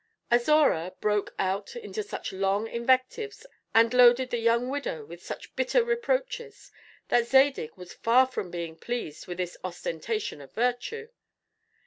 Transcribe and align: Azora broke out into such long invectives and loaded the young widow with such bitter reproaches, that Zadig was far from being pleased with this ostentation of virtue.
Azora 0.31 0.93
broke 0.99 1.35
out 1.37 1.75
into 1.75 2.01
such 2.01 2.33
long 2.33 2.67
invectives 2.67 3.45
and 3.71 3.93
loaded 3.93 4.31
the 4.31 4.39
young 4.39 4.67
widow 4.67 5.05
with 5.05 5.21
such 5.23 5.55
bitter 5.55 5.83
reproaches, 5.83 6.71
that 7.09 7.27
Zadig 7.27 7.77
was 7.77 7.93
far 7.93 8.25
from 8.25 8.49
being 8.49 8.75
pleased 8.75 9.27
with 9.27 9.37
this 9.37 9.57
ostentation 9.63 10.41
of 10.41 10.51
virtue. 10.53 11.09